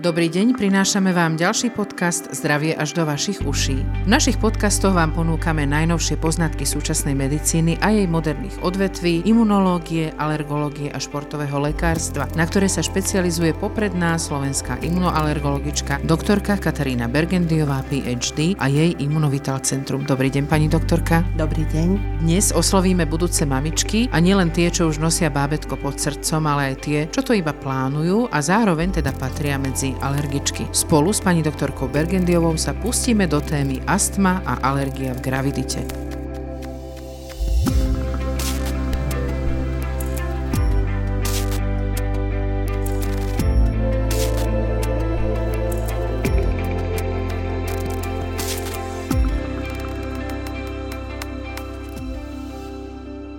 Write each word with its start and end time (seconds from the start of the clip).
Dobrý 0.00 0.32
deň, 0.32 0.56
prinášame 0.56 1.12
vám 1.12 1.36
ďalší 1.36 1.76
podcast 1.76 2.32
Zdravie 2.32 2.72
až 2.72 2.96
do 2.96 3.04
vašich 3.04 3.44
uší. 3.44 3.84
V 3.84 4.08
našich 4.08 4.40
podcastoch 4.40 4.96
vám 4.96 5.12
ponúkame 5.12 5.68
najnovšie 5.68 6.16
poznatky 6.16 6.64
súčasnej 6.64 7.12
medicíny 7.12 7.76
a 7.84 7.92
jej 7.92 8.08
moderných 8.08 8.56
odvetví, 8.64 9.20
imunológie, 9.28 10.16
alergológie 10.16 10.88
a 10.88 10.96
športového 10.96 11.52
lekárstva, 11.60 12.24
na 12.32 12.48
ktoré 12.48 12.64
sa 12.72 12.80
špecializuje 12.80 13.52
popredná 13.60 14.16
slovenská 14.16 14.80
imunoalergologička 14.80 16.00
doktorka 16.08 16.56
Katarína 16.56 17.04
Bergendiová, 17.04 17.84
PhD 17.92 18.56
a 18.56 18.72
jej 18.72 18.96
Imunovital 19.04 19.60
Centrum. 19.60 20.08
Dobrý 20.08 20.32
deň, 20.32 20.48
pani 20.48 20.72
doktorka. 20.72 21.20
Dobrý 21.36 21.68
deň. 21.68 22.24
Dnes 22.24 22.56
oslovíme 22.56 23.04
budúce 23.04 23.44
mamičky 23.44 24.08
a 24.08 24.16
nielen 24.16 24.48
tie, 24.48 24.72
čo 24.72 24.88
už 24.88 24.96
nosia 24.96 25.28
bábetko 25.28 25.76
pod 25.76 26.00
srdcom, 26.00 26.40
ale 26.48 26.72
aj 26.72 26.88
tie, 26.88 26.98
čo 27.12 27.20
to 27.20 27.36
iba 27.36 27.52
plánujú 27.52 28.32
a 28.32 28.40
zároveň 28.40 28.96
teda 28.96 29.12
patria 29.12 29.60
medzi 29.60 29.89
alergičky. 29.98 30.70
Spolu 30.72 31.12
s 31.12 31.20
pani 31.20 31.42
doktorkou 31.42 31.90
Bergendiovou 31.90 32.54
sa 32.54 32.70
pustíme 32.70 33.26
do 33.26 33.42
témy 33.42 33.82
astma 33.86 34.42
a 34.46 34.62
alergia 34.62 35.14
v 35.14 35.20
gravidite. 35.20 36.10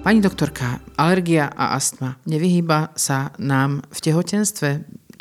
Pani 0.01 0.17
doktorka, 0.17 0.81
alergia 0.97 1.47
a 1.47 1.77
astma 1.77 2.19
nevyhýba 2.27 2.91
sa 2.97 3.31
nám 3.39 3.85
v 3.95 3.99
tehotenstve? 4.01 4.69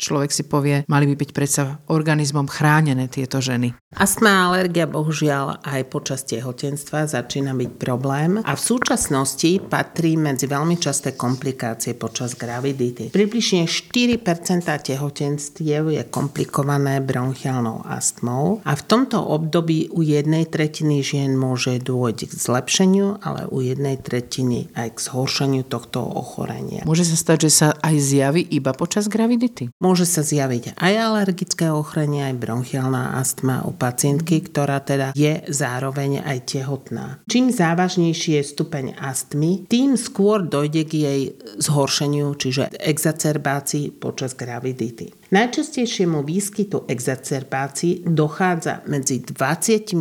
Človek 0.01 0.33
si 0.33 0.43
povie, 0.49 0.81
mali 0.89 1.05
by 1.05 1.15
byť 1.21 1.29
predsa 1.29 1.77
organizmom 1.93 2.49
chránené 2.49 3.05
tieto 3.05 3.37
ženy. 3.37 3.77
Astma 3.91 4.31
a 4.31 4.41
alergia 4.49 4.87
bohužiaľ 4.87 5.61
aj 5.61 5.81
počas 5.91 6.23
tehotenstva 6.25 7.11
začína 7.11 7.51
byť 7.53 7.71
problém 7.75 8.39
a 8.39 8.55
v 8.55 8.61
súčasnosti 8.61 9.61
patrí 9.67 10.15
medzi 10.15 10.47
veľmi 10.47 10.79
časté 10.79 11.13
komplikácie 11.13 11.93
počas 11.99 12.33
gravidity. 12.39 13.11
Približne 13.11 13.67
4% 13.67 14.23
tehotenstiev 14.63 15.91
je 15.91 16.03
komplikované 16.07 17.03
bronchiálnou 17.03 17.83
astmou 17.83 18.63
a 18.63 18.71
v 18.73 18.83
tomto 18.87 19.19
období 19.19 19.91
u 19.91 20.01
jednej 20.01 20.47
tretiny 20.47 21.03
žien 21.03 21.35
môže 21.35 21.75
dôjsť 21.83 22.31
k 22.31 22.33
zlepšeniu, 22.33 23.19
ale 23.19 23.51
u 23.51 23.59
jednej 23.59 23.99
tretiny 23.99 24.71
aj 24.71 24.95
k 24.95 25.03
zhoršeniu 25.03 25.67
tohto 25.67 25.99
ochorenia. 25.99 26.87
Môže 26.87 27.03
sa 27.03 27.19
stať, 27.19 27.47
že 27.47 27.51
sa 27.51 27.67
aj 27.83 27.95
zjaví 27.99 28.41
iba 28.55 28.71
počas 28.71 29.11
gravidity? 29.11 29.67
Môže 29.91 30.07
sa 30.07 30.23
zjaviť 30.23 30.79
aj 30.79 30.93
alergické 30.95 31.67
ochorenie, 31.67 32.23
aj 32.23 32.39
bronchiálna 32.39 33.19
astma 33.19 33.67
u 33.67 33.75
pacientky, 33.75 34.39
ktorá 34.39 34.79
teda 34.79 35.11
je 35.11 35.43
zároveň 35.51 36.23
aj 36.23 36.47
tehotná. 36.47 37.19
Čím 37.27 37.51
závažnejší 37.51 38.39
je 38.39 38.43
stupeň 38.55 38.95
astmy, 38.95 39.67
tým 39.67 39.99
skôr 39.99 40.47
dojde 40.47 40.87
k 40.87 40.93
jej 40.95 41.21
zhoršeniu, 41.59 42.31
čiže 42.39 42.71
exacerbácii 42.79 43.91
počas 43.99 44.31
gravidity. 44.31 45.11
Najčastejšiemu 45.31 46.27
výskytu 46.27 46.83
exacerbácií 46.91 48.03
dochádza 48.03 48.83
medzi 48.83 49.23
24. 49.23 49.95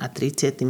a 0.00 0.08
36. 0.08 0.64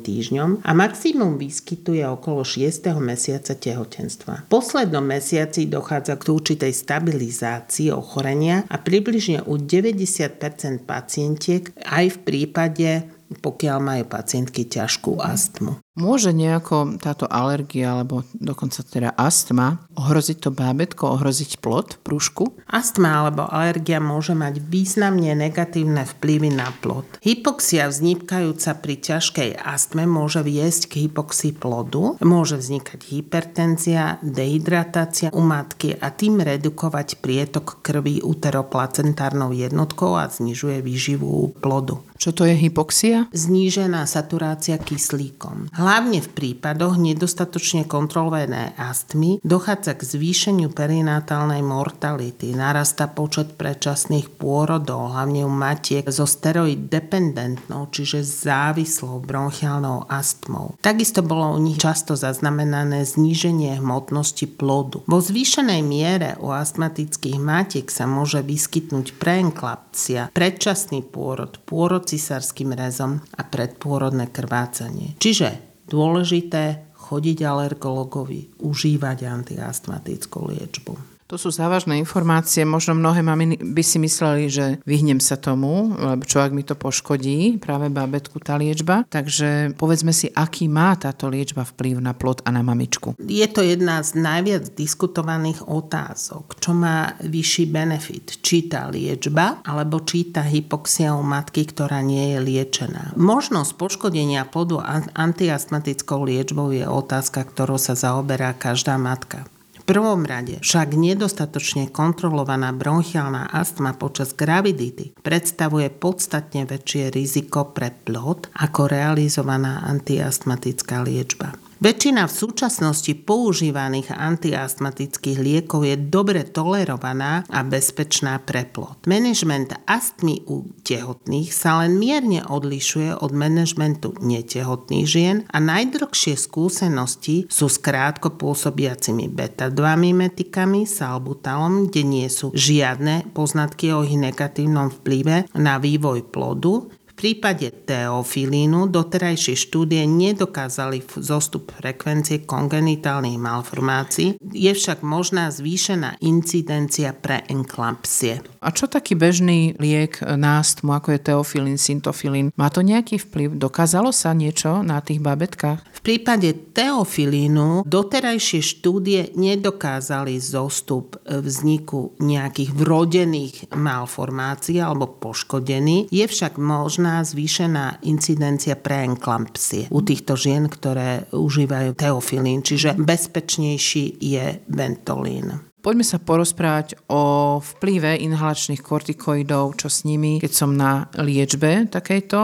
týždňom 0.00 0.64
a 0.64 0.70
maximum 0.72 1.36
výskytu 1.36 2.00
je 2.00 2.08
okolo 2.08 2.40
6. 2.40 2.80
mesiaca 2.96 3.52
tehotenstva. 3.52 4.48
V 4.48 4.56
poslednom 4.56 5.04
mesiaci 5.04 5.68
dochádza 5.68 6.16
k 6.16 6.32
určitej 6.32 6.72
stabilizácii 6.72 7.92
ochorenia 7.92 8.64
a 8.72 8.80
približne 8.80 9.44
u 9.44 9.60
90% 9.60 10.88
pacientiek 10.88 11.76
aj 11.76 12.04
v 12.16 12.18
prípade 12.24 12.90
pokiaľ 13.30 13.78
majú 13.78 14.04
pacientky 14.10 14.66
ťažkú 14.66 15.22
astmu. 15.22 15.78
Môže 15.98 16.30
nejako 16.30 17.02
táto 17.02 17.26
alergia 17.26 17.98
alebo 17.98 18.22
dokonca 18.38 18.86
teda 18.86 19.10
astma 19.18 19.82
ohroziť 19.98 20.38
to 20.38 20.50
bábetko, 20.54 21.18
ohroziť 21.18 21.58
plod, 21.58 21.98
prúšku? 22.06 22.62
Astma 22.70 23.26
alebo 23.26 23.50
alergia 23.50 23.98
môže 23.98 24.38
mať 24.38 24.62
významne 24.62 25.34
negatívne 25.34 26.06
vplyvy 26.06 26.54
na 26.54 26.70
plod. 26.78 27.04
Hypoxia 27.26 27.90
vznikajúca 27.90 28.78
pri 28.78 28.94
ťažkej 29.02 29.50
astme 29.58 30.06
môže 30.06 30.46
viesť 30.46 30.82
k 30.86 30.92
hypoxii 31.10 31.58
plodu, 31.58 32.14
môže 32.22 32.62
vznikať 32.62 33.00
hypertenzia, 33.10 34.22
dehydratácia 34.22 35.34
u 35.34 35.42
matky 35.42 35.98
a 35.98 36.14
tým 36.14 36.38
redukovať 36.38 37.18
prietok 37.18 37.82
krvi 37.82 38.22
uteroplacentárnou 38.22 39.50
jednotkou 39.50 40.14
a 40.14 40.30
znižuje 40.30 40.86
výživu 40.86 41.50
plodu. 41.58 41.98
Čo 42.20 42.36
to 42.36 42.44
je 42.44 42.52
hypoxia? 42.52 43.26
Znížená 43.32 44.04
saturácia 44.04 44.76
kyslíkom. 44.76 45.72
Hlavne 45.80 46.20
v 46.20 46.28
prípadoch 46.28 47.00
nedostatočne 47.00 47.88
kontrolované 47.88 48.76
astmy 48.76 49.40
dochádza 49.40 49.96
k 49.96 50.04
zvýšeniu 50.04 50.68
perinatálnej 50.76 51.64
mortality, 51.64 52.52
narasta 52.52 53.08
počet 53.08 53.56
predčasných 53.56 54.28
pôrodov, 54.36 55.16
hlavne 55.16 55.48
u 55.48 55.48
matiek 55.48 56.04
so 56.12 56.28
steroid 56.28 56.92
dependentnou, 56.92 57.88
čiže 57.88 58.20
závislou 58.20 59.24
bronchiálnou 59.24 60.04
astmou. 60.04 60.76
Takisto 60.84 61.24
bolo 61.24 61.56
u 61.56 61.58
nich 61.64 61.80
často 61.80 62.12
zaznamenané 62.12 63.08
zníženie 63.08 63.80
hmotnosti 63.80 64.44
plodu. 64.60 65.00
Vo 65.08 65.24
zvýšenej 65.24 65.80
miere 65.80 66.36
u 66.44 66.52
astmatických 66.52 67.40
matiek 67.40 67.88
sa 67.88 68.04
môže 68.04 68.44
vyskytnúť 68.44 69.16
preenklapsia, 69.16 70.28
predčasný 70.36 71.08
pôrod, 71.08 71.56
pôrod 71.64 72.04
cisárským 72.04 72.76
rezom 72.76 73.24
a 73.32 73.48
predpôrodné 73.48 74.28
krvácanie. 74.28 75.16
Čiže 75.16 75.69
dôležité 75.90 76.94
chodiť 76.94 77.42
alergologovi, 77.42 78.62
užívať 78.62 79.18
antiastmatickú 79.26 80.54
liečbu. 80.54 81.19
To 81.30 81.38
sú 81.38 81.54
závažné 81.54 81.94
informácie. 82.02 82.66
Možno 82.66 82.98
mnohé 82.98 83.22
mami 83.22 83.54
by 83.54 83.82
si 83.86 84.02
mysleli, 84.02 84.50
že 84.50 84.82
vyhnem 84.82 85.22
sa 85.22 85.38
tomu, 85.38 85.94
lebo 85.94 86.26
čo 86.26 86.42
ak 86.42 86.50
mi 86.50 86.66
to 86.66 86.74
poškodí, 86.74 87.62
práve 87.62 87.86
bábetku 87.86 88.42
tá 88.42 88.58
liečba. 88.58 89.06
Takže 89.06 89.78
povedzme 89.78 90.10
si, 90.10 90.26
aký 90.34 90.66
má 90.66 90.98
táto 90.98 91.30
liečba 91.30 91.62
vplyv 91.62 92.02
na 92.02 92.18
plod 92.18 92.42
a 92.42 92.50
na 92.50 92.66
mamičku. 92.66 93.14
Je 93.22 93.46
to 93.46 93.62
jedna 93.62 94.02
z 94.02 94.18
najviac 94.18 94.74
diskutovaných 94.74 95.70
otázok. 95.70 96.58
Čo 96.58 96.74
má 96.74 97.14
vyšší 97.22 97.64
benefit? 97.70 98.42
Či 98.42 98.66
tá 98.66 98.90
liečba, 98.90 99.62
alebo 99.62 100.02
či 100.02 100.34
tá 100.34 100.42
hypoxia 100.42 101.14
u 101.14 101.22
matky, 101.22 101.62
ktorá 101.62 102.02
nie 102.02 102.34
je 102.34 102.38
liečená. 102.42 103.14
Možnosť 103.14 103.78
poškodenia 103.78 104.50
plodu 104.50 104.82
antiastmatickou 105.14 106.26
liečbou 106.26 106.74
je 106.74 106.82
otázka, 106.90 107.46
ktorou 107.46 107.78
sa 107.78 107.94
zaoberá 107.94 108.50
každá 108.50 108.98
matka 108.98 109.46
prvom 109.90 110.22
rade 110.22 110.62
však 110.62 110.94
nedostatočne 110.94 111.90
kontrolovaná 111.90 112.70
bronchiálna 112.70 113.50
astma 113.50 113.90
počas 113.98 114.30
gravidity 114.38 115.10
predstavuje 115.18 115.90
podstatne 115.90 116.62
väčšie 116.62 117.10
riziko 117.10 117.74
pre 117.74 117.90
plod 117.90 118.46
ako 118.54 118.86
realizovaná 118.86 119.82
antiastmatická 119.90 121.02
liečba. 121.02 121.69
Väčšina 121.80 122.28
v 122.28 122.36
súčasnosti 122.44 123.08
používaných 123.24 124.12
antiastmatických 124.12 125.40
liekov 125.40 125.88
je 125.88 125.96
dobre 125.96 126.44
tolerovaná 126.44 127.48
a 127.48 127.64
bezpečná 127.64 128.36
pre 128.44 128.68
plod. 128.68 129.00
Management 129.08 129.88
astmy 129.88 130.44
u 130.44 130.68
tehotných 130.84 131.48
sa 131.48 131.80
len 131.80 131.96
mierne 131.96 132.44
odlišuje 132.44 133.16
od 133.24 133.32
manažmentu 133.32 134.12
netehotných 134.20 135.06
žien 135.08 135.36
a 135.48 135.56
najdlhšie 135.56 136.36
skúsenosti 136.36 137.48
sú 137.48 137.72
s 137.72 137.80
krátko 137.80 138.36
pôsobiacimi 138.36 139.32
beta-2 139.32 139.80
mimetikami, 139.80 140.84
salbutalom, 140.84 141.88
kde 141.88 142.02
nie 142.04 142.28
sú 142.28 142.52
žiadne 142.52 143.32
poznatky 143.32 143.88
o 143.96 144.04
ich 144.04 144.20
negatívnom 144.20 144.92
vplyve 145.00 145.48
na 145.56 145.80
vývoj 145.80 146.28
plodu, 146.28 146.92
prípade 147.20 147.68
teofilínu 147.84 148.88
doterajšie 148.88 149.52
štúdie 149.52 150.08
nedokázali 150.08 151.04
zostup 151.20 151.68
frekvencie 151.76 152.48
kongenitálnych 152.48 153.36
malformácií, 153.36 154.40
je 154.40 154.72
však 154.72 155.04
možná 155.04 155.52
zvýšená 155.52 156.16
incidencia 156.24 157.12
pre 157.12 157.44
enklampsie. 157.52 158.40
A 158.64 158.72
čo 158.72 158.88
taký 158.88 159.12
bežný 159.12 159.76
liek 159.76 160.24
na 160.24 160.64
astmu, 160.64 160.96
ako 160.96 161.12
je 161.12 161.20
teofilín, 161.20 161.76
syntofilín, 161.76 162.56
má 162.56 162.72
to 162.72 162.80
nejaký 162.80 163.20
vplyv? 163.20 163.60
Dokázalo 163.60 164.16
sa 164.16 164.32
niečo 164.32 164.80
na 164.80 165.04
tých 165.04 165.20
babetkách? 165.20 166.00
V 166.00 166.00
prípade 166.00 166.72
teofilínu 166.72 167.84
doterajšie 167.84 168.64
štúdie 168.64 169.36
nedokázali 169.36 170.40
zostup 170.40 171.20
vzniku 171.28 172.16
nejakých 172.16 172.72
vrodených 172.72 173.76
malformácií 173.76 174.80
alebo 174.80 175.04
poškodení. 175.20 176.08
Je 176.08 176.24
však 176.24 176.56
možná 176.56 177.09
značná 177.10 177.26
zvýšená 177.26 178.06
incidencia 178.06 178.78
preenklampsie 178.78 179.90
u 179.90 179.98
týchto 179.98 180.38
žien, 180.38 180.70
ktoré 180.70 181.26
užívajú 181.34 181.98
teofilín, 181.98 182.62
čiže 182.62 182.94
bezpečnejší 182.94 184.22
je 184.22 184.62
ventolín. 184.70 185.66
Poďme 185.80 186.04
sa 186.04 186.20
porozprávať 186.20 187.08
o 187.08 187.56
vplyve 187.56 188.20
inhalačných 188.20 188.84
kortikoidov, 188.84 189.80
čo 189.80 189.88
s 189.88 190.04
nimi, 190.04 190.36
keď 190.36 190.52
som 190.52 190.76
na 190.76 191.08
liečbe 191.16 191.88
takejto 191.88 192.40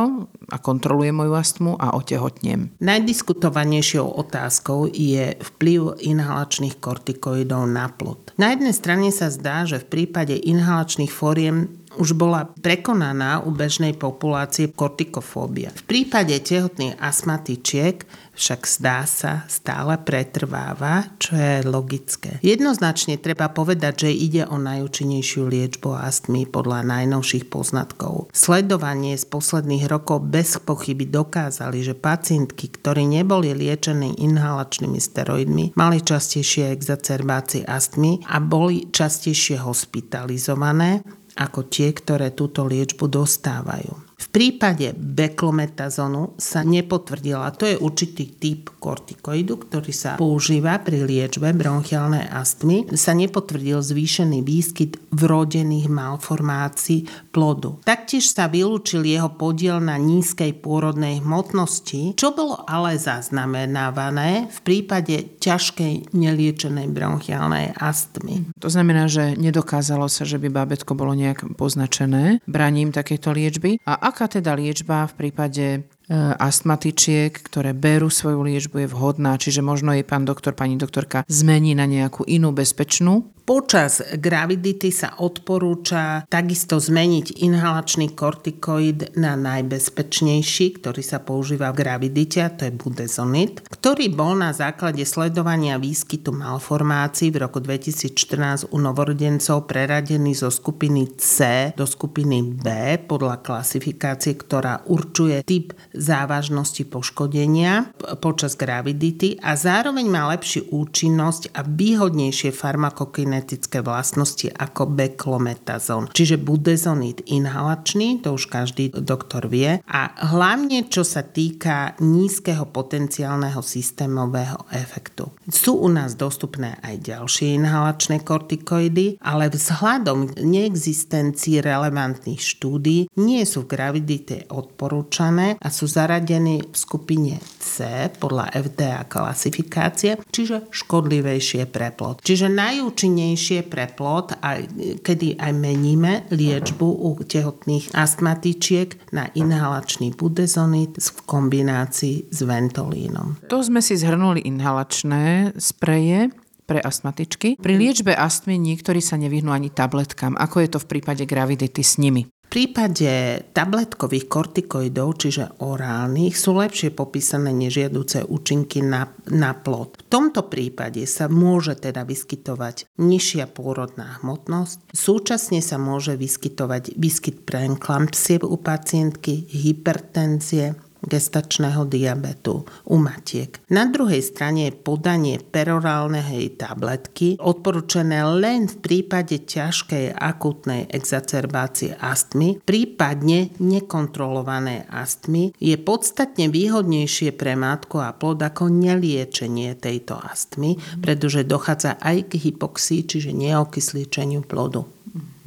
a 0.48 0.56
kontrolujem 0.56 1.12
moju 1.12 1.36
astmu 1.36 1.76
a 1.76 1.92
otehotnem. 2.00 2.72
Najdiskutovanejšou 2.80 4.08
otázkou 4.08 4.88
je 4.88 5.36
vplyv 5.36 6.00
inhalačných 6.00 6.80
kortikoidov 6.80 7.68
na 7.68 7.92
plod. 7.92 8.32
Na 8.40 8.56
jednej 8.56 8.72
strane 8.72 9.12
sa 9.12 9.28
zdá, 9.28 9.68
že 9.68 9.84
v 9.84 9.90
prípade 9.92 10.32
inhalačných 10.32 11.12
fóriem 11.12 11.84
už 11.96 12.14
bola 12.14 12.48
prekonaná 12.60 13.42
u 13.42 13.50
bežnej 13.50 13.96
populácie 13.96 14.70
kortikofóbia. 14.70 15.72
V 15.72 15.82
prípade 15.88 16.36
tehotných 16.38 17.00
astmatičiek 17.00 18.04
však 18.36 18.68
zdá 18.68 19.08
sa 19.08 19.48
stále 19.48 19.96
pretrváva, 19.96 21.08
čo 21.16 21.34
je 21.34 21.64
logické. 21.64 22.36
Jednoznačne 22.44 23.16
treba 23.16 23.48
povedať, 23.48 24.06
že 24.06 24.10
ide 24.12 24.42
o 24.44 24.60
najúčinnejšiu 24.60 25.48
liečbu 25.48 25.96
astmy 25.96 26.44
podľa 26.44 26.84
najnovších 26.84 27.48
poznatkov. 27.48 28.28
Sledovanie 28.36 29.16
z 29.16 29.24
posledných 29.24 29.88
rokov 29.88 30.28
bez 30.28 30.60
pochyby 30.60 31.08
dokázali, 31.08 31.80
že 31.80 31.96
pacientky, 31.96 32.68
ktorí 32.68 33.08
neboli 33.08 33.56
liečení 33.56 34.20
inhalačnými 34.20 35.00
steroidmi, 35.00 35.72
mali 35.72 36.04
častejšie 36.04 36.68
exacerbácie 36.76 37.64
astmy 37.64 38.20
a 38.28 38.36
boli 38.36 38.92
častejšie 38.92 39.64
hospitalizované 39.64 41.00
ako 41.36 41.68
tie, 41.68 41.92
ktoré 41.92 42.32
túto 42.32 42.64
liečbu 42.64 43.06
dostávajú. 43.12 44.05
Prípade 44.36 44.92
beklometazonu 44.92 46.36
sa 46.36 46.60
nepotvrdila, 46.60 47.56
to 47.56 47.64
je 47.72 47.80
určitý 47.80 48.36
typ 48.36 48.68
kortikoidu, 48.76 49.56
ktorý 49.64 49.88
sa 49.96 50.20
používa 50.20 50.76
pri 50.84 51.08
liečbe 51.08 51.56
bronchiálnej 51.56 52.28
astmy, 52.28 52.84
sa 52.92 53.16
nepotvrdil 53.16 53.80
zvýšený 53.80 54.44
výskyt 54.44 55.00
vrodených 55.08 55.88
malformácií 55.88 57.32
plodu. 57.32 57.80
Taktiež 57.88 58.28
sa 58.28 58.44
vylúčil 58.52 59.08
jeho 59.08 59.32
podiel 59.32 59.80
na 59.80 59.96
nízkej 59.96 60.60
pôrodnej 60.60 61.24
hmotnosti, 61.24 62.12
čo 62.20 62.36
bolo 62.36 62.60
ale 62.68 63.00
zaznamenávané 63.00 64.52
v 64.52 64.58
prípade 64.60 65.40
ťažkej 65.40 66.12
neliečenej 66.12 66.92
bronchiálnej 66.92 67.72
astmy. 67.80 68.52
To 68.60 68.68
znamená, 68.68 69.08
že 69.08 69.32
nedokázalo 69.32 70.12
sa, 70.12 70.28
že 70.28 70.36
by 70.36 70.52
bábetko 70.52 70.92
bolo 70.92 71.16
nejak 71.16 71.56
poznačené 71.56 72.44
braním 72.44 72.92
takéto 72.92 73.32
liečby. 73.32 73.80
A 73.88 73.96
aká 73.96 74.25
teda 74.28 74.54
liečba 74.54 75.06
v 75.08 75.14
prípade 75.14 75.66
astmatičiek, 76.12 77.34
ktoré 77.34 77.74
berú 77.74 78.08
svoju 78.10 78.46
liečbu, 78.46 78.86
je 78.86 78.92
vhodná, 78.92 79.34
čiže 79.38 79.64
možno 79.64 79.90
jej 79.94 80.06
pán 80.06 80.22
doktor, 80.22 80.54
pani 80.54 80.78
doktorka 80.78 81.26
zmení 81.26 81.74
na 81.74 81.86
nejakú 81.86 82.22
inú 82.26 82.54
bezpečnú. 82.54 83.36
Počas 83.46 84.02
gravidity 84.18 84.90
sa 84.90 85.22
odporúča 85.22 86.26
takisto 86.26 86.82
zmeniť 86.82 87.46
inhalačný 87.46 88.10
kortikoid 88.10 89.14
na 89.14 89.38
najbezpečnejší, 89.38 90.82
ktorý 90.82 90.98
sa 90.98 91.22
používa 91.22 91.70
v 91.70 91.78
gravidite, 91.78 92.42
a 92.42 92.50
to 92.50 92.66
je 92.66 92.74
budezonid, 92.74 93.62
ktorý 93.70 94.10
bol 94.10 94.34
na 94.34 94.50
základe 94.50 95.06
sledovania 95.06 95.78
výskytu 95.78 96.34
malformácií 96.34 97.30
v 97.30 97.46
roku 97.46 97.62
2014 97.62 98.74
u 98.74 98.78
novorodencov 98.82 99.70
preradený 99.70 100.34
zo 100.34 100.50
skupiny 100.50 101.14
C 101.14 101.70
do 101.78 101.86
skupiny 101.86 102.42
B 102.42 102.66
podľa 103.06 103.46
klasifikácie, 103.46 104.34
ktorá 104.42 104.82
určuje 104.90 105.46
typ 105.46 105.70
závažnosti 105.96 106.84
poškodenia 106.88 107.94
počas 108.20 108.58
gravidity 108.58 109.40
a 109.40 109.56
zároveň 109.56 110.06
má 110.08 110.28
lepšiu 110.36 110.68
účinnosť 110.74 111.56
a 111.56 111.64
výhodnejšie 111.64 112.52
farmakokiné 112.52 113.36
genetické 113.36 113.84
vlastnosti 113.84 114.48
ako 114.48 114.88
beklometazón. 114.96 116.08
Čiže 116.10 116.40
budezonid 116.40 117.20
inhalačný, 117.28 118.24
to 118.24 118.32
už 118.34 118.48
každý 118.48 118.88
doktor 118.96 119.46
vie. 119.52 119.84
A 119.84 120.14
hlavne 120.32 120.88
čo 120.88 121.04
sa 121.04 121.20
týka 121.20 121.94
nízkeho 122.00 122.64
potenciálneho 122.72 123.60
systémového 123.60 124.64
efektu. 124.72 125.30
Sú 125.46 125.84
u 125.84 125.88
nás 125.92 126.16
dostupné 126.16 126.80
aj 126.80 127.04
ďalšie 127.04 127.60
inhalačné 127.60 128.24
kortikoidy, 128.24 129.20
ale 129.20 129.52
vzhľadom 129.52 130.40
neexistencii 130.40 131.60
relevantných 131.60 132.40
štúdí 132.40 133.12
nie 133.20 133.42
sú 133.46 133.66
v 133.66 133.70
gravidite 133.76 134.36
odporúčané 134.50 135.60
a 135.60 135.68
sú 135.68 135.85
zaradení 135.86 136.66
v 136.66 136.76
skupine 136.76 137.34
C 137.58 138.06
podľa 138.18 138.52
FDA 138.52 139.06
klasifikácie, 139.06 140.20
čiže 140.30 140.70
škodlivejšie 140.70 141.66
pre 141.70 141.90
plod. 141.94 142.20
Čiže 142.22 142.52
najúčinnejšie 142.52 143.66
pre 143.66 143.90
plod, 143.90 144.36
aj, 144.38 144.66
kedy 145.02 145.38
aj 145.38 145.52
meníme 145.54 146.26
liečbu 146.30 146.86
u 146.86 147.16
tehotných 147.22 147.94
astmatičiek 147.94 149.14
na 149.14 149.30
inhalačný 149.32 150.14
budezonid 150.14 150.98
v 150.98 151.18
kombinácii 151.24 152.30
s 152.30 152.38
ventolínom. 152.42 153.40
To 153.48 153.62
sme 153.62 153.80
si 153.80 153.94
zhrnuli 153.98 154.44
inhalačné 154.44 155.56
spreje 155.56 156.30
pre 156.66 156.82
astmatičky. 156.82 157.56
Pri 157.56 157.74
liečbe 157.78 158.12
astmy 158.12 158.58
niektorí 158.58 158.98
sa 158.98 159.14
nevyhnú 159.14 159.54
ani 159.54 159.70
tabletkám. 159.70 160.34
Ako 160.34 160.66
je 160.66 160.68
to 160.74 160.78
v 160.82 160.98
prípade 160.98 161.22
gravidity 161.22 161.80
s 161.80 161.96
nimi? 162.02 162.26
V 162.46 162.62
prípade 162.64 163.42
tabletkových 163.52 164.30
kortikoidov, 164.30 165.18
čiže 165.18 165.58
orálnych, 165.60 166.38
sú 166.38 166.56
lepšie 166.56 166.94
popísané 166.94 167.50
nežiaduce 167.50 168.22
účinky 168.22 168.86
na, 168.86 169.10
na 169.28 169.52
plod. 169.52 169.98
V 169.98 170.06
tomto 170.06 170.46
prípade 170.46 171.02
sa 171.10 171.26
môže 171.26 171.74
teda 171.74 172.06
vyskytovať 172.06 172.86
nižšia 173.02 173.50
pôrodná 173.50 174.22
hmotnosť, 174.22 174.94
súčasne 174.94 175.58
sa 175.58 175.76
môže 175.76 176.14
vyskytovať 176.14 176.94
výskyt 176.94 177.42
preeklampsie 177.42 178.38
u 178.40 178.56
pacientky, 178.56 179.44
hypertenzie, 179.50 180.85
gestačného 181.06 181.86
diabetu 181.86 182.66
u 182.84 182.96
matiek. 182.98 183.62
Na 183.70 183.86
druhej 183.86 184.20
strane 184.20 184.68
je 184.68 184.78
podanie 184.78 185.38
perorálnej 185.38 186.58
tabletky 186.58 187.38
odporúčané 187.38 188.26
len 188.26 188.66
v 188.66 188.76
prípade 188.82 189.46
ťažkej 189.46 190.18
akutnej 190.18 190.90
exacerbácie 190.90 191.94
astmy, 191.96 192.58
prípadne 192.62 193.54
nekontrolované 193.62 194.90
astmy 194.90 195.54
je 195.62 195.78
podstatne 195.78 196.50
výhodnejšie 196.50 197.30
pre 197.38 197.54
matku 197.54 198.02
a 198.02 198.10
plod 198.10 198.42
ako 198.42 198.66
neliečenie 198.66 199.78
tejto 199.78 200.18
astmy, 200.18 200.74
pretože 200.98 201.46
dochádza 201.46 201.96
aj 202.02 202.34
k 202.34 202.50
hypoxii, 202.50 203.06
čiže 203.06 203.30
neokysličeniu 203.30 204.42
plodu. 204.42 204.95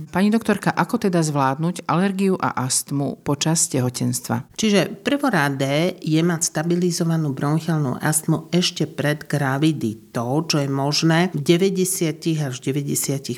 Pani 0.10 0.34
doktorka, 0.34 0.74
ako 0.74 1.06
teda 1.06 1.22
zvládnuť 1.22 1.86
alergiu 1.86 2.34
a 2.34 2.66
astmu 2.66 3.22
počas 3.22 3.70
tehotenstva? 3.70 4.50
Čiže 4.58 5.06
prvoradé 5.06 6.02
je 6.02 6.18
mať 6.26 6.50
stabilizovanú 6.50 7.30
bronchiálnu 7.30 8.02
astmu 8.02 8.50
ešte 8.50 8.90
pred 8.90 9.30
graviditou, 9.30 10.42
čo 10.50 10.66
je 10.66 10.70
možné 10.70 11.30
v 11.38 11.46
90 11.46 12.42
až 12.42 12.58
95% 12.58 13.38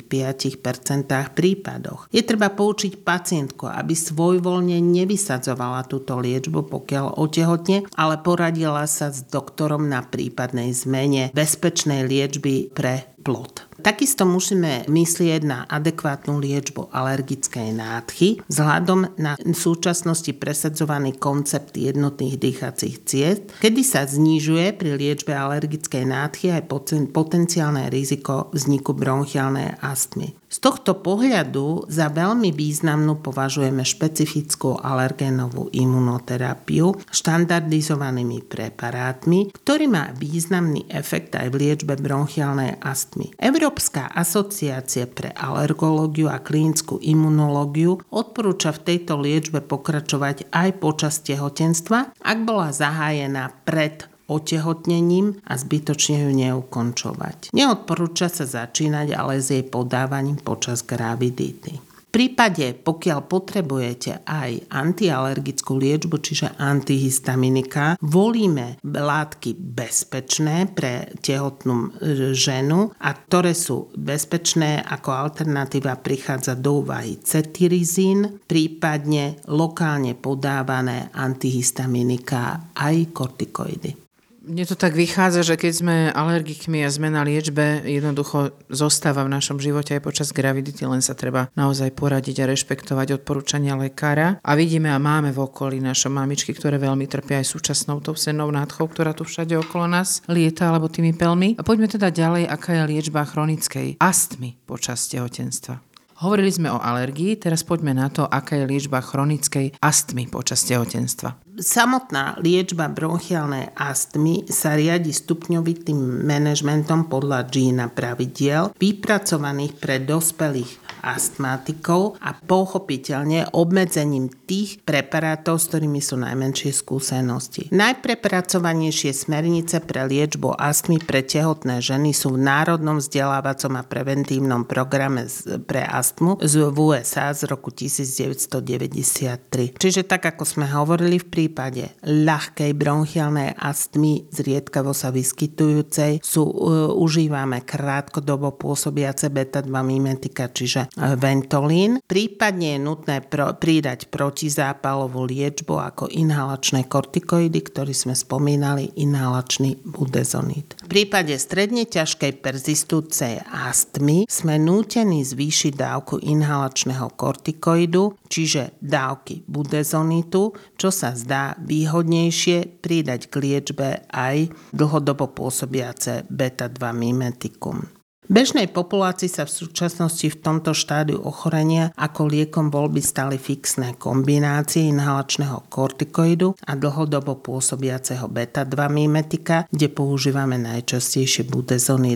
prípadoch. 1.36 2.08
Je 2.08 2.24
treba 2.24 2.48
poučiť 2.48 3.04
pacientku, 3.04 3.68
aby 3.68 3.92
svojvoľne 3.92 4.80
nevysadzovala 4.80 5.84
túto 5.92 6.16
liečbu, 6.16 6.72
pokiaľ 6.72 7.20
otehotne, 7.20 7.84
ale 8.00 8.16
poradila 8.24 8.88
sa 8.88 9.12
s 9.12 9.28
doktorom 9.28 9.92
na 9.92 10.00
prípadnej 10.00 10.72
zmene 10.72 11.36
bezpečnej 11.36 12.08
liečby 12.08 12.72
pre 12.72 13.12
plod. 13.22 13.70
Takisto 13.82 14.22
musíme 14.22 14.86
myslieť 14.86 15.42
na 15.42 15.66
adekvátnu 15.66 16.38
liečbu 16.38 16.94
alergickej 16.94 17.74
nádchy 17.74 18.28
vzhľadom 18.46 19.18
na 19.18 19.34
v 19.34 19.50
súčasnosti 19.58 20.30
presadzovaný 20.38 21.18
koncept 21.18 21.74
jednotných 21.74 22.38
dýchacích 22.38 22.96
ciest, 23.02 23.42
kedy 23.58 23.82
sa 23.82 24.06
znižuje 24.06 24.78
pri 24.78 24.94
liečbe 24.94 25.34
alergickej 25.34 26.06
nádchy 26.06 26.54
aj 26.54 26.70
potenciálne 27.10 27.90
riziko 27.90 28.54
vzniku 28.54 28.94
bronchiálnej 28.94 29.82
astmy. 29.82 30.41
Z 30.52 30.60
tohto 30.60 31.00
pohľadu 31.00 31.88
za 31.88 32.12
veľmi 32.12 32.52
významnú 32.52 33.24
považujeme 33.24 33.88
špecifickú 33.88 34.76
alergénovú 34.76 35.72
imunoterapiu 35.72 36.92
štandardizovanými 37.08 38.44
preparátmi, 38.44 39.48
ktorý 39.48 39.88
má 39.88 40.12
významný 40.12 40.84
efekt 40.92 41.40
aj 41.40 41.48
v 41.48 41.56
liečbe 41.56 41.96
bronchiálnej 41.96 42.76
astmy. 42.84 43.32
Európska 43.40 44.12
asociácia 44.12 45.08
pre 45.08 45.32
alergológiu 45.32 46.28
a 46.28 46.36
klinickú 46.36 47.00
imunológiu 47.00 48.04
odporúča 48.12 48.76
v 48.76 48.92
tejto 48.92 49.16
liečbe 49.16 49.64
pokračovať 49.64 50.52
aj 50.52 50.68
počas 50.84 51.24
tehotenstva, 51.24 52.12
ak 52.20 52.38
bola 52.44 52.76
zahájená 52.76 53.56
pred 53.64 54.11
otehotnením 54.28 55.40
a 55.46 55.58
zbytočne 55.58 56.26
ju 56.26 56.30
neukončovať. 56.34 57.50
Neodporúča 57.54 58.28
sa 58.28 58.44
začínať 58.44 59.14
ale 59.16 59.40
s 59.42 59.50
jej 59.50 59.64
podávaním 59.66 60.38
počas 60.38 60.84
gravidity. 60.84 61.92
prípade, 62.12 62.76
pokiaľ 62.76 63.24
potrebujete 63.24 64.20
aj 64.28 64.68
antialergickú 64.68 65.80
liečbu, 65.80 66.20
čiže 66.20 66.52
antihistaminika, 66.60 67.96
volíme 68.04 68.76
látky 68.84 69.56
bezpečné 69.56 70.68
pre 70.76 71.08
tehotnú 71.24 71.96
ženu 72.36 72.92
a 73.00 73.10
ktoré 73.16 73.56
sú 73.56 73.88
bezpečné 73.96 74.84
ako 74.84 75.08
alternatíva 75.08 75.96
prichádza 76.04 76.52
do 76.52 76.84
úvahy 76.84 77.16
cetirizín, 77.24 78.44
prípadne 78.44 79.40
lokálne 79.48 80.12
podávané 80.12 81.08
antihistaminika 81.16 82.76
aj 82.76 83.08
kortikoidy. 83.16 84.11
Mne 84.42 84.66
to 84.66 84.74
tak 84.74 84.98
vychádza, 84.98 85.46
že 85.46 85.54
keď 85.54 85.72
sme 85.72 85.96
alergikmi 86.10 86.82
a 86.82 86.90
sme 86.90 87.14
na 87.14 87.22
liečbe, 87.22 87.86
jednoducho 87.86 88.50
zostáva 88.66 89.22
v 89.22 89.30
našom 89.30 89.62
živote 89.62 89.94
aj 89.94 90.02
počas 90.02 90.34
gravidity, 90.34 90.82
len 90.82 90.98
sa 90.98 91.14
treba 91.14 91.46
naozaj 91.54 91.94
poradiť 91.94 92.42
a 92.42 92.50
rešpektovať 92.50 93.22
odporúčania 93.22 93.78
lekára. 93.78 94.42
A 94.42 94.58
vidíme 94.58 94.90
a 94.90 94.98
máme 94.98 95.30
v 95.30 95.46
okolí 95.46 95.78
naše 95.78 96.10
mamičky, 96.10 96.50
ktoré 96.58 96.74
veľmi 96.82 97.06
trpia 97.06 97.38
aj 97.38 97.54
súčasnou 97.54 98.02
tou 98.02 98.18
sennou 98.18 98.50
nádchou, 98.50 98.90
ktorá 98.90 99.14
tu 99.14 99.22
všade 99.22 99.54
okolo 99.62 99.86
nás 99.86 100.26
lieta, 100.26 100.74
alebo 100.74 100.90
tými 100.90 101.14
pelmi. 101.14 101.54
A 101.54 101.62
poďme 101.62 101.86
teda 101.86 102.10
ďalej, 102.10 102.50
aká 102.50 102.82
je 102.82 102.98
liečba 102.98 103.22
chronickej 103.22 104.02
astmy 104.02 104.58
počas 104.66 105.06
tehotenstva. 105.06 105.91
Hovorili 106.20 106.52
sme 106.52 106.68
o 106.68 106.82
alergii, 106.82 107.40
teraz 107.40 107.64
poďme 107.64 107.96
na 107.96 108.12
to, 108.12 108.28
aká 108.28 108.60
je 108.60 108.68
liečba 108.68 109.00
chronickej 109.00 109.78
astmy 109.80 110.28
počas 110.28 110.66
tehotenstva. 110.68 111.40
Samotná 111.52 112.40
liečba 112.40 112.88
bronchiálnej 112.88 113.76
astmy 113.76 114.48
sa 114.48 114.72
riadi 114.72 115.12
stupňovitým 115.12 116.24
manažmentom 116.24 117.12
podľa 117.12 117.44
Gina 117.52 117.86
pravidiel, 117.92 118.72
vypracovaných 118.80 119.76
pre 119.76 120.00
dospelých 120.00 120.81
astmatikov 121.02 122.22
a 122.22 122.38
pochopiteľne 122.38 123.50
obmedzením 123.50 124.30
tých 124.46 124.78
preparátov, 124.86 125.58
s 125.58 125.66
ktorými 125.68 125.98
sú 125.98 126.22
najmenšie 126.22 126.70
skúsenosti. 126.70 127.66
Najprepracovanejšie 127.74 129.10
smernice 129.10 129.82
pre 129.82 130.06
liečbu 130.06 130.54
astmy 130.54 131.02
pre 131.02 131.26
tehotné 131.26 131.82
ženy 131.82 132.14
sú 132.14 132.38
v 132.38 132.46
Národnom 132.46 133.02
vzdelávacom 133.02 133.74
a 133.76 133.82
preventívnom 133.82 134.64
programe 134.64 135.26
pre 135.66 135.82
astmu 135.82 136.38
z 136.38 136.70
USA 136.70 137.34
z 137.34 137.50
roku 137.50 137.74
1993. 137.74 139.74
Čiže 139.74 140.06
tak, 140.06 140.30
ako 140.30 140.46
sme 140.46 140.70
hovorili 140.70 141.18
v 141.18 141.26
prípade 141.26 141.98
ľahkej 142.06 142.70
bronchiálnej 142.78 143.58
astmy 143.58 144.30
zriedkavo 144.30 144.94
sa 144.94 145.10
vyskytujúcej, 145.10 146.22
sú, 146.22 146.46
uh, 146.46 146.94
užívame 146.94 147.66
krátkodobo 147.66 148.54
pôsobiace 148.54 149.32
beta-2 149.32 149.72
mimetika, 149.82 150.52
čiže 150.52 150.91
Ventolín. 150.96 152.04
Prípadne 152.04 152.76
je 152.76 152.84
nutné 152.84 153.24
pro, 153.24 153.56
pridať 153.56 154.12
protizápalovú 154.12 155.24
liečbu 155.24 155.80
ako 155.80 156.04
inhalačné 156.12 156.84
kortikoidy, 156.84 157.64
ktorý 157.64 157.96
sme 157.96 158.12
spomínali, 158.12 158.92
inhalačný 159.00 159.80
budezonid. 159.88 160.76
V 160.84 160.88
prípade 160.92 161.32
stredne 161.40 161.88
ťažkej 161.88 162.44
persistúcej 162.44 163.40
astmy 163.48 164.28
sme 164.28 164.60
nútení 164.60 165.24
zvýšiť 165.24 165.72
dávku 165.72 166.20
inhalačného 166.20 167.08
kortikoidu, 167.16 168.20
čiže 168.28 168.76
dávky 168.84 169.48
budezonitu, 169.48 170.52
čo 170.76 170.88
sa 170.92 171.16
zdá 171.16 171.56
výhodnejšie 171.56 172.84
pridať 172.84 173.32
k 173.32 173.34
liečbe 173.40 173.88
aj 174.12 174.52
dlhodobo 174.76 175.32
pôsobiace 175.32 176.28
beta-2 176.28 176.84
mimetikum 176.92 178.01
bežnej 178.32 178.72
populácii 178.72 179.28
sa 179.28 179.44
v 179.44 179.52
súčasnosti 179.52 180.24
v 180.24 180.40
tomto 180.40 180.72
štádiu 180.72 181.20
ochorenia 181.20 181.92
ako 182.00 182.32
liekom 182.32 182.72
voľby 182.72 183.04
stali 183.04 183.36
fixné 183.36 184.00
kombinácie 184.00 184.88
inhalačného 184.88 185.68
kortikoidu 185.68 186.56
a 186.64 186.72
dlhodobo 186.72 187.36
pôsobiaceho 187.44 188.24
beta-2 188.32 188.78
mimetika, 188.88 189.68
kde 189.68 189.92
používame 189.92 190.56
najčastejšie 190.56 191.44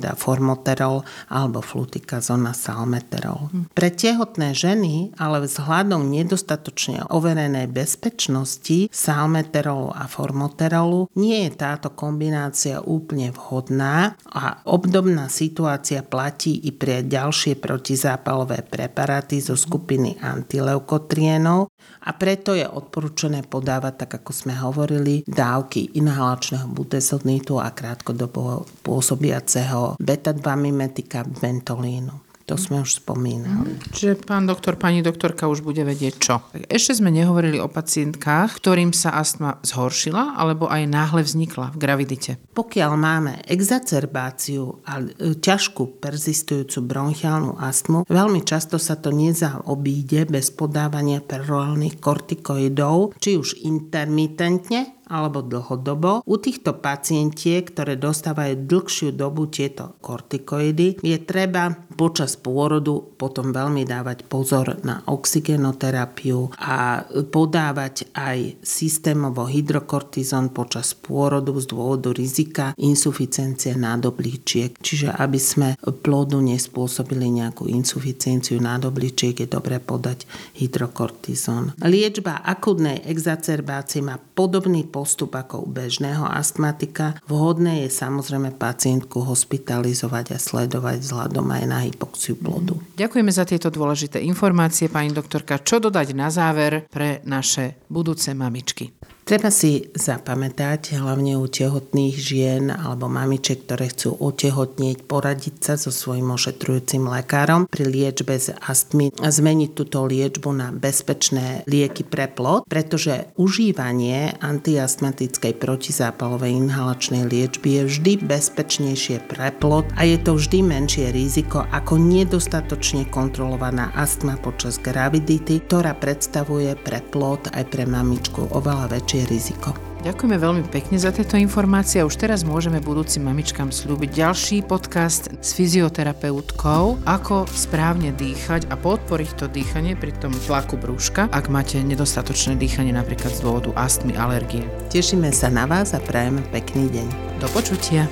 a 0.07 0.15
formoterol 0.17 1.05
alebo 1.29 1.61
flutikazona 1.61 2.57
salmeterol. 2.57 3.53
Pre 3.77 3.89
tehotné 3.93 4.57
ženy 4.57 5.13
ale 5.21 5.45
vzhľadom 5.45 6.09
nedostatočne 6.09 7.13
overenej 7.13 7.69
bezpečnosti 7.69 8.89
salmeterolu 8.89 9.93
a 9.93 10.09
formoterolu 10.09 11.13
nie 11.21 11.45
je 11.45 11.53
táto 11.53 11.93
kombinácia 11.93 12.81
úplne 12.81 13.35
vhodná 13.37 14.17
a 14.33 14.65
obdobná 14.65 15.29
situácia 15.29 15.96
platí 16.03 16.67
i 16.67 16.75
pre 16.75 17.07
ďalšie 17.07 17.61
protizápalové 17.63 18.67
preparáty 18.67 19.39
zo 19.39 19.55
skupiny 19.55 20.19
antileukotrienov 20.19 21.71
a 22.03 22.11
preto 22.19 22.53
je 22.53 22.67
odporúčané 22.67 23.47
podávať, 23.47 24.07
tak 24.07 24.11
ako 24.23 24.31
sme 24.35 24.55
hovorili, 24.59 25.23
dávky 25.25 25.95
inhalačného 25.95 26.67
budesodnitu 26.73 27.63
a 27.63 27.71
krátkodobo 27.71 28.67
pôsobiaceho 28.83 29.97
beta-2 30.03 30.47
mimetika 30.59 31.23
ventolínu. 31.23 32.26
To 32.47 32.55
sme 32.55 32.87
už 32.87 33.03
spomínali. 33.03 33.75
Čiže 33.91 34.23
pán 34.23 34.47
doktor, 34.47 34.79
pani 34.79 35.03
doktorka 35.03 35.51
už 35.51 35.67
bude 35.67 35.83
vedieť 35.83 36.15
čo. 36.15 36.39
Ešte 36.71 37.03
sme 37.03 37.11
nehovorili 37.11 37.59
o 37.59 37.67
pacientkách, 37.67 38.63
ktorým 38.63 38.95
sa 38.95 39.19
astma 39.19 39.59
zhoršila 39.67 40.39
alebo 40.39 40.71
aj 40.71 40.87
náhle 40.87 41.27
vznikla 41.27 41.75
v 41.75 41.81
gravidite. 41.83 42.31
Pokiaľ 42.55 42.91
máme 42.95 43.33
exacerbáciu 43.51 44.79
a 44.87 45.03
e, 45.03 45.35
ťažkú 45.35 45.99
persistujúcu 45.99 46.79
bronchiálnu 46.87 47.59
astmu, 47.59 48.07
veľmi 48.07 48.47
často 48.47 48.79
sa 48.79 48.95
to 48.95 49.11
nezaobíde 49.11 50.31
bez 50.31 50.55
podávania 50.55 51.19
perorálnych 51.27 51.99
kortikoidov, 51.99 53.19
či 53.19 53.35
už 53.35 53.59
intermitentne, 53.67 54.96
alebo 55.07 55.43
dlhodobo. 55.43 56.27
U 56.27 56.35
týchto 56.37 56.77
pacientiek, 56.79 57.63
ktoré 57.63 57.95
dostávajú 57.97 58.67
dlhšiu 58.67 59.15
dobu 59.15 59.47
tieto 59.47 59.95
kortikoidy, 60.03 61.01
je 61.01 61.19
treba 61.23 61.75
počas 61.97 62.37
pôrodu 62.37 63.01
potom 63.17 63.55
veľmi 63.55 63.87
dávať 63.89 64.29
pozor 64.29 64.77
na 64.85 65.01
oxigenoterapiu 65.07 66.53
a 66.61 67.07
podávať 67.33 68.13
aj 68.13 68.61
systémovo 68.61 69.49
hydrokortizon 69.49 70.53
počas 70.53 70.93
pôrodu 70.93 71.57
z 71.57 71.67
dôvodu 71.73 72.13
rizika 72.13 72.77
insuficiencie 72.77 73.79
nádobličiek. 73.79 74.77
Čiže 74.77 75.15
aby 75.17 75.41
sme 75.41 75.69
plodu 76.05 76.37
nespôsobili 76.37 77.31
nejakú 77.33 77.71
insuficienciu 77.71 78.61
nádobličiek, 78.61 79.39
je 79.41 79.49
dobre 79.49 79.81
podať 79.81 80.29
hydrokortizon. 80.61 81.79
Liečba 81.81 82.45
akutnej 82.45 83.07
exacerbácie 83.09 84.05
má 84.05 84.21
podobný 84.21 84.85
postup 84.97 85.37
ako 85.37 85.61
u 85.61 85.69
bežného 85.69 86.25
astmatika. 86.25 87.21
Vhodné 87.29 87.85
je 87.85 87.93
samozrejme 87.93 88.57
pacientku 88.57 89.21
hospitalizovať 89.21 90.33
a 90.33 90.39
sledovať 90.41 91.05
vzhľadom 91.05 91.45
aj 91.53 91.65
na 91.69 91.85
hypoxiu 91.85 92.41
plodu. 92.41 92.81
Ďakujeme 92.97 93.29
za 93.29 93.45
tieto 93.45 93.69
dôležité 93.69 94.25
informácie, 94.25 94.89
pani 94.89 95.13
doktorka. 95.13 95.61
Čo 95.61 95.85
dodať 95.85 96.17
na 96.17 96.33
záver 96.33 96.89
pre 96.89 97.21
naše 97.29 97.77
budúce 97.93 98.33
mamičky? 98.33 98.97
Treba 99.27 99.51
si 99.51 99.91
zapamätať, 99.91 101.03
hlavne 101.03 101.35
u 101.35 101.51
tehotných 101.51 102.15
žien 102.15 102.71
alebo 102.71 103.11
mamiček, 103.11 103.67
ktoré 103.67 103.91
chcú 103.91 104.15
otehotnieť, 104.23 105.03
poradiť 105.03 105.55
sa 105.59 105.75
so 105.75 105.91
svojím 105.91 106.31
ošetrujúcim 106.31 107.03
lekárom 107.11 107.67
pri 107.67 107.91
liečbe 107.91 108.39
z 108.39 108.55
astmy 108.55 109.11
a 109.19 109.27
zmeniť 109.27 109.75
túto 109.75 110.07
liečbu 110.07 110.47
na 110.55 110.71
bezpečné 110.71 111.67
lieky 111.67 112.07
pre 112.07 112.31
plod, 112.31 112.71
pretože 112.71 113.27
užívanie 113.35 114.39
antiastmatickej 114.39 115.59
protizápalovej 115.59 116.63
inhalačnej 116.63 117.27
liečby 117.27 117.83
je 117.83 117.91
vždy 117.91 118.13
bezpečnejšie 118.31 119.27
pre 119.27 119.51
plod 119.59 119.91
a 119.99 120.07
je 120.07 120.23
to 120.23 120.39
vždy 120.39 120.63
menšie 120.63 121.11
riziko 121.11 121.67
ako 121.75 121.99
nedostatočne 121.99 123.11
kontrolovaná 123.11 123.91
astma 123.99 124.39
počas 124.39 124.79
gravidity, 124.79 125.67
ktorá 125.67 125.99
predstavuje 125.99 126.79
pre 126.79 127.03
plod 127.11 127.51
aj 127.51 127.75
pre 127.75 127.91
mamičku 127.91 128.55
oveľa 128.55 128.95
väčšie 128.95 129.16
väčšie 129.17 129.33
riziko. 129.33 129.73
Ďakujeme 130.05 130.39
veľmi 130.39 130.63
pekne 130.71 131.01
za 131.03 131.11
tieto 131.11 131.35
informácie 131.35 132.05
už 132.05 132.15
teraz 132.15 132.47
môžeme 132.47 132.79
budúcim 132.79 133.27
mamičkám 133.27 133.75
slúbiť 133.75 134.11
ďalší 134.15 134.57
podcast 134.63 135.33
s 135.43 135.51
fyzioterapeutkou, 135.57 137.03
ako 137.03 137.49
správne 137.51 138.15
dýchať 138.15 138.71
a 138.71 138.79
podporiť 138.79 139.31
to 139.35 139.47
dýchanie 139.51 139.99
pri 139.99 140.15
tom 140.23 140.31
tlaku 140.47 140.79
brúška, 140.79 141.27
ak 141.33 141.51
máte 141.51 141.83
nedostatočné 141.83 142.55
dýchanie 142.55 142.95
napríklad 142.95 143.35
z 143.35 143.43
dôvodu 143.43 143.75
astmy, 143.75 144.15
alergie. 144.15 144.63
Tešíme 144.95 145.33
sa 145.35 145.51
na 145.51 145.67
vás 145.67 145.91
a 145.97 145.99
prajeme 145.99 146.45
pekný 146.55 146.87
deň. 146.93 147.09
Do 147.43 147.51
počutia. 147.51 148.07